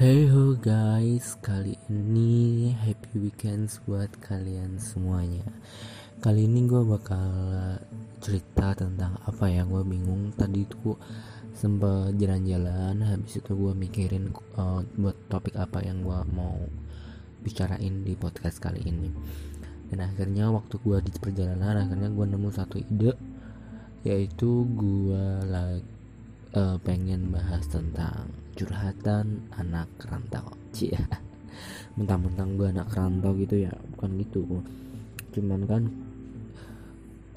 [0.00, 5.44] Hey ho guys, kali ini happy weekends buat kalian semuanya.
[6.24, 7.28] Kali ini gue bakal
[8.24, 10.96] cerita tentang apa ya gue bingung tadi tuh
[11.52, 16.56] sempet jalan-jalan habis itu gue mikirin uh, buat topik apa yang gue mau
[17.44, 19.12] bicarain di podcast kali ini
[19.92, 23.20] dan akhirnya waktu gue di perjalanan akhirnya gue nemu satu ide
[24.08, 26.00] yaitu gue lagi
[26.54, 27.68] uh, pengen bahas
[28.60, 30.52] curhatan anak rantau.
[30.76, 31.00] Cia
[31.96, 34.44] mentang-mentang gue anak rantau gitu ya bukan gitu.
[35.32, 35.82] Cuman kan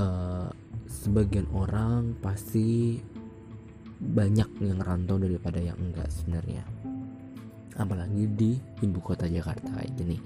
[0.00, 0.48] uh,
[0.88, 2.96] sebagian orang pasti
[4.00, 6.64] banyak yang rantau daripada yang enggak sebenarnya.
[7.76, 10.16] Apalagi di ibu kota Jakarta kayak gini.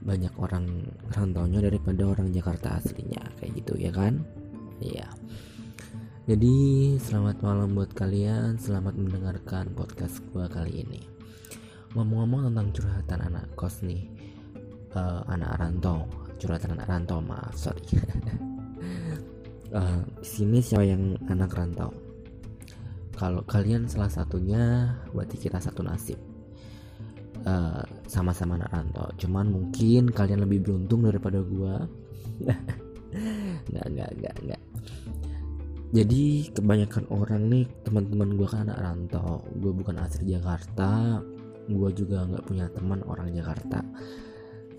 [0.00, 4.22] Banyak orang rantaunya daripada orang Jakarta aslinya kayak gitu ya kan?
[4.80, 5.10] Iya
[6.30, 11.02] jadi selamat malam buat kalian, selamat mendengarkan podcast gue kali ini.
[11.98, 14.06] Ngomong-ngomong tentang curhatan anak kos nih,
[14.94, 16.06] uh, anak rantau,
[16.38, 17.82] curhatan anak rantau maaf sorry.
[19.74, 21.90] uh, sini siapa yang anak rantau?
[23.18, 26.22] Kalau kalian salah satunya, berarti kita satu nasib.
[27.42, 31.74] Uh, sama-sama anak rantau, cuman mungkin kalian lebih beruntung daripada gue.
[33.74, 34.62] nggak nggak nggak nggak
[35.90, 39.42] jadi kebanyakan orang nih teman-teman gue kan anak rantau.
[39.58, 41.18] Gue bukan asli Jakarta
[41.70, 43.82] gue juga nggak punya teman orang Jakarta.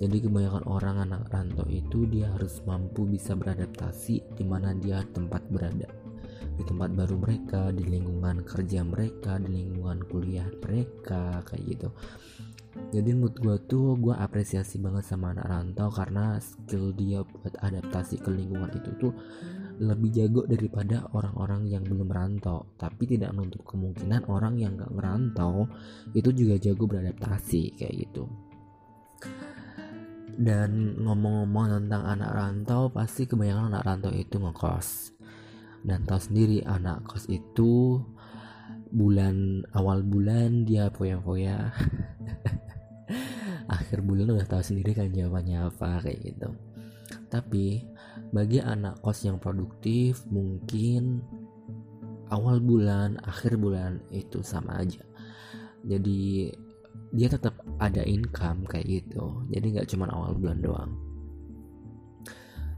[0.02, 5.45] Jadi kebanyakan orang anak rantau itu dia harus mampu bisa beradaptasi di mana dia tempat
[5.52, 5.88] berada.
[6.58, 11.90] Di tempat baru mereka di lingkungan kerja mereka di lingkungan kuliah mereka kayak gitu.
[12.96, 18.23] Jadi menurut gue tuh gue apresiasi banget sama anak rantau karena skill dia buat adaptasi
[18.23, 19.14] ke lingkungan itu tuh
[19.82, 22.70] lebih jago daripada orang-orang yang belum merantau.
[22.78, 25.66] Tapi tidak menutup kemungkinan orang yang gak merantau
[26.14, 28.30] itu juga jago beradaptasi kayak gitu.
[30.38, 35.18] Dan ngomong-ngomong tentang anak rantau pasti kebanyakan anak rantau itu ngekos.
[35.81, 37.97] Dan tahu sendiri anak kos itu
[38.94, 41.74] bulan awal bulan dia foya-foya.
[43.81, 46.53] Akhir bulan udah tahu sendiri kan jawabannya apa kayak gitu.
[47.34, 47.81] Tapi
[48.31, 51.19] bagi anak kos yang produktif mungkin
[52.31, 55.03] awal bulan akhir bulan itu sama aja.
[55.84, 56.52] Jadi
[57.12, 59.44] dia tetap ada income kayak gitu.
[59.52, 60.91] Jadi nggak cuma awal bulan doang.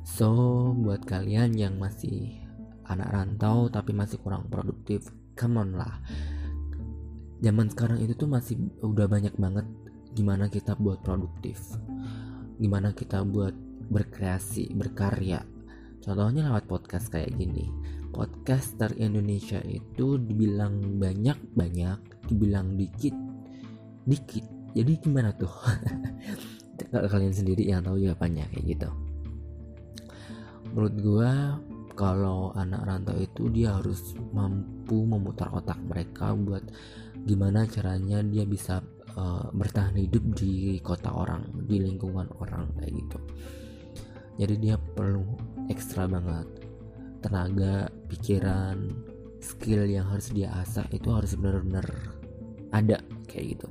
[0.03, 0.33] So
[0.73, 2.41] buat kalian yang masih
[2.89, 5.05] anak rantau tapi masih kurang produktif
[5.37, 6.01] come on lah.
[7.45, 9.69] Zaman sekarang itu tuh masih udah banyak banget
[10.17, 11.61] gimana kita buat produktif.
[12.57, 13.53] Gimana kita buat
[13.93, 15.45] berkreasi, berkarya.
[16.01, 17.69] Contohnya lewat podcast kayak gini.
[18.09, 24.45] Podcaster Indonesia itu dibilang banyak-banyak, dibilang dikit-dikit.
[24.73, 25.53] Jadi gimana tuh?
[27.13, 28.89] kalian sendiri yang tahu jawabannya kayak gitu.
[30.73, 31.31] Menurut gua
[31.93, 36.65] kalau anak rantau itu dia harus mampu memutar otak mereka buat
[37.23, 38.81] gimana caranya dia bisa
[39.13, 43.17] uh, bertahan hidup di kota orang, di lingkungan orang kayak gitu
[44.37, 45.25] jadi dia perlu
[45.69, 46.47] ekstra banget.
[47.23, 48.91] Tenaga pikiran
[49.39, 51.87] skill yang harus dia asah itu harus benar-benar
[52.73, 52.99] ada
[53.29, 53.67] kayak gitu.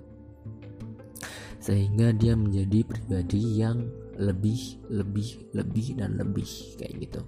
[1.63, 3.87] Sehingga dia menjadi pribadi yang
[4.19, 6.49] lebih lebih lebih dan lebih
[6.79, 7.23] kayak gitu.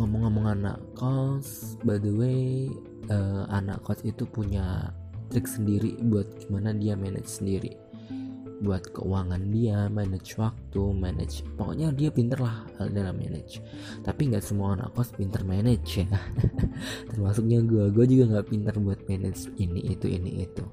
[0.00, 2.72] Ngomong-ngomong anak kos by the way
[3.12, 4.90] uh, anak kos itu punya
[5.28, 7.91] trik sendiri buat gimana dia manage sendiri
[8.62, 13.58] buat keuangan dia manage waktu manage pokoknya dia pinter lah dalam manage.
[14.06, 16.08] Tapi nggak semua anak kos pinter manage ya.
[17.10, 20.64] Termasuknya gue gue juga nggak pinter buat manage ini itu ini itu.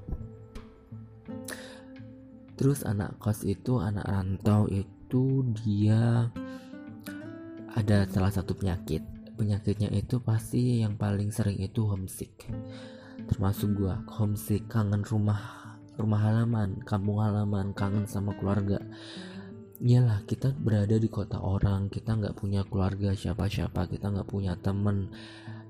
[2.54, 6.30] Terus anak kos itu anak rantau itu dia
[7.74, 9.02] ada salah satu penyakit.
[9.34, 12.46] Penyakitnya itu pasti yang paling sering itu homesick.
[13.26, 15.69] Termasuk gue homesick kangen rumah
[16.00, 18.80] rumah halaman, kampung halaman, kangen sama keluarga.
[19.80, 25.08] Iyalah kita berada di kota orang, kita nggak punya keluarga siapa-siapa, kita nggak punya temen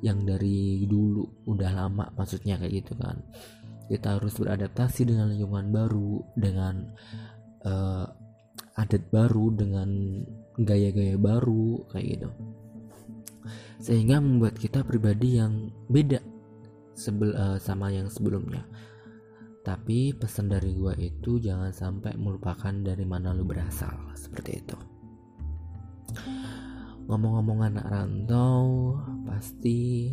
[0.03, 3.23] yang dari dulu udah lama maksudnya kayak gitu kan.
[3.87, 6.95] Kita harus beradaptasi dengan lingkungan baru, dengan
[7.67, 8.07] uh,
[8.79, 9.89] adat baru, dengan
[10.59, 12.29] gaya-gaya baru kayak gitu.
[13.79, 16.19] Sehingga membuat kita pribadi yang beda
[16.99, 18.67] sebel uh, sama yang sebelumnya
[19.61, 23.93] tapi pesan dari gue itu jangan sampai melupakan dari mana lu berasal.
[24.17, 24.77] Seperti itu.
[27.11, 28.97] Ngomong-ngomong anak rantau
[29.29, 30.09] pasti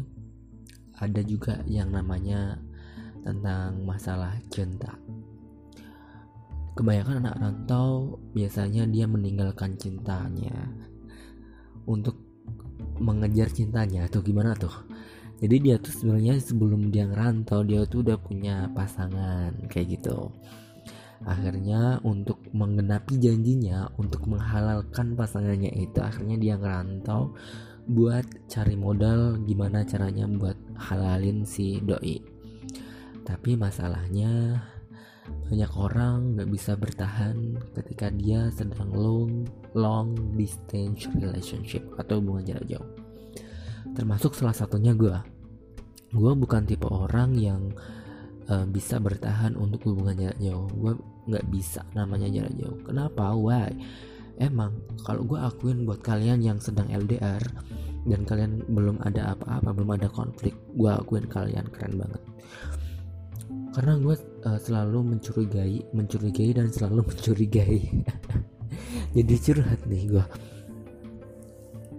[0.98, 2.60] ada juga yang namanya
[3.24, 4.98] tentang masalah cinta.
[6.76, 10.74] Kebanyakan anak rantau biasanya dia meninggalkan cintanya
[11.88, 12.20] untuk
[13.00, 14.12] mengejar cintanya.
[14.12, 14.74] Atau gimana tuh
[15.38, 20.34] jadi dia tuh sebenarnya sebelum dia ngerantau dia tuh udah punya pasangan kayak gitu.
[21.26, 27.38] Akhirnya untuk menggenapi janjinya untuk menghalalkan pasangannya itu akhirnya dia ngerantau
[27.86, 32.18] buat cari modal gimana caranya buat halalin si doi.
[33.22, 34.62] Tapi masalahnya
[35.48, 39.46] banyak orang nggak bisa bertahan ketika dia sedang long
[39.76, 43.07] long distance relationship atau hubungan jarak jauh
[43.96, 45.38] termasuk salah satunya gue
[46.16, 47.62] gue bukan tipe orang yang
[48.48, 50.70] uh, bisa bertahan untuk hubungan jarak jauh.
[50.72, 50.94] Gue
[51.28, 52.80] nggak bisa namanya jarak jauh.
[52.88, 53.36] Kenapa?
[53.36, 53.72] Why?
[54.38, 57.42] Emang kalau gue akuin buat kalian yang sedang LDR
[58.08, 62.22] dan kalian belum ada apa-apa belum ada konflik gue akuin kalian keren banget.
[63.76, 64.16] Karena gue
[64.48, 67.82] uh, selalu mencurigai mencurigai dan selalu mencurigai.
[69.18, 70.26] Jadi curhat nih gue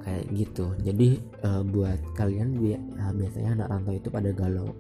[0.08, 0.72] kayak gitu.
[0.80, 4.72] Jadi uh, buat kalian bi uh, biasanya anak rantau itu pada galau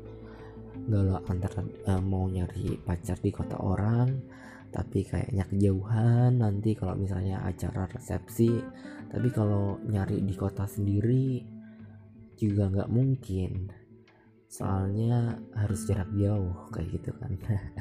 [0.88, 4.08] galau antara uh, mau nyari pacar di kota orang
[4.68, 8.56] tapi kayaknya kejauhan nanti kalau misalnya acara resepsi.
[9.08, 11.44] Tapi kalau nyari di kota sendiri
[12.36, 13.72] juga nggak mungkin.
[14.48, 17.32] Soalnya harus jarak jauh kayak gitu kan.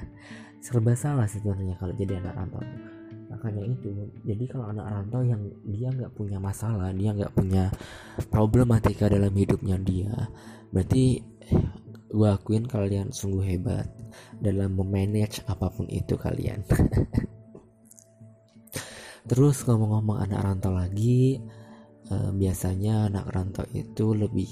[0.64, 2.64] Serba salah sebenarnya kalau jadi anak rantau
[3.38, 3.94] makanya itu.
[4.26, 7.70] Jadi kalau anak rantau yang dia nggak punya masalah dia nggak punya
[8.34, 10.14] problematika dalam hidupnya dia
[10.74, 11.22] berarti
[12.08, 13.86] gue akuin kalian sungguh hebat
[14.42, 16.66] dalam memanage apa pun itu kalian.
[19.30, 21.38] Terus ngomong-ngomong anak rantau lagi
[22.10, 24.50] eh, biasanya anak rantau itu lebih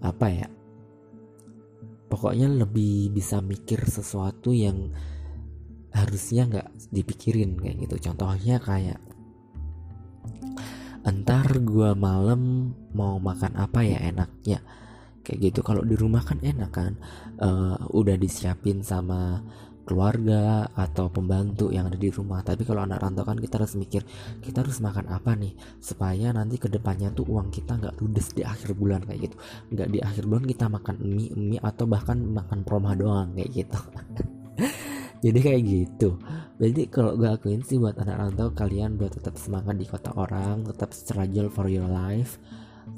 [0.00, 0.48] apa ya?
[2.06, 4.94] Pokoknya lebih bisa mikir sesuatu yang
[5.92, 8.10] harusnya nggak dipikirin kayak gitu.
[8.10, 9.00] Contohnya kayak
[11.02, 14.64] entar gua malam mau makan apa ya enaknya?
[15.22, 15.60] Kayak gitu.
[15.62, 16.92] Kalau di rumah kan enak kan
[17.38, 19.44] uh, udah disiapin sama
[19.82, 22.40] keluarga atau pembantu yang ada di rumah.
[22.42, 24.02] Tapi kalau anak rantau kan kita harus mikir
[24.40, 28.46] kita harus makan apa nih supaya nanti ke depannya tuh uang kita nggak ludes di
[28.46, 29.36] akhir bulan kayak gitu.
[29.74, 33.78] Nggak di akhir bulan kita makan mie mie atau bahkan makan proma doang kayak gitu
[35.22, 36.18] jadi kayak gitu.
[36.58, 40.66] Jadi kalau gue akuin sih buat anak rantau kalian buat tetap semangat di kota orang
[40.66, 42.42] tetap struggle for your life.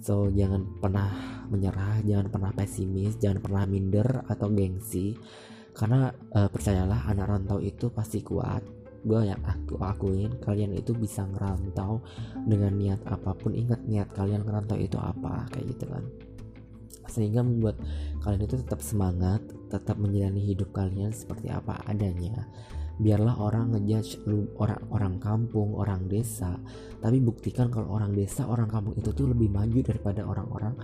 [0.00, 1.12] So jangan pernah
[1.52, 5.12] menyerah jangan pernah pesimis jangan pernah minder atau gengsi.
[5.76, 8.64] Karena uh, percayalah anak rantau itu pasti kuat.
[9.04, 12.00] Gue yang aku akuin kalian itu bisa ngerantau
[12.48, 13.52] dengan niat apa pun.
[13.52, 16.04] Ingat niat kalian ngerantau itu apa kayak gitu kan.
[17.04, 17.76] Sehingga membuat
[18.24, 19.44] kalian itu tetap semangat
[19.74, 22.46] tetap menjalani hidup kalian seperti apa adanya.
[22.94, 26.54] Biarlah orang ngejudge lu orang orang kampung orang desa
[27.02, 30.78] tapi buktikan kalau orang desa orang kampung itu tuh lebih maju daripada orang-orang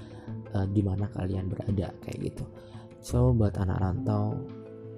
[0.50, 2.44] uh, di mana kalian berada kayak gitu.
[2.98, 4.42] So buat anak rantau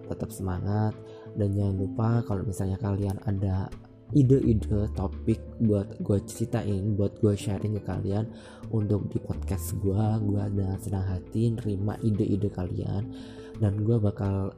[0.09, 0.97] tetap semangat
[1.37, 3.69] dan jangan lupa kalau misalnya kalian ada
[4.12, 8.29] ide-ide topik buat gue ceritain buat gue sharing ke kalian.
[8.73, 13.12] Untuk di podcast gue gue dengan senang hati nerima ide-ide kalian.
[13.61, 14.52] Dan gue bakal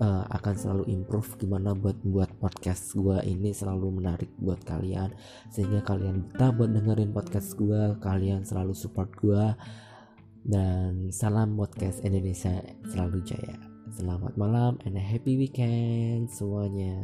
[0.00, 5.12] uh, akan selalu improve gimana buat buat podcast gue ini selalu menarik buat kalian.
[5.52, 9.44] Sehingga kalian betah buat dengerin podcast gue kalian selalu support gue
[10.40, 13.56] dan salam podcast Indonesia selalu jaya.
[13.90, 17.02] Selamat malam and a happy weekend semuanya.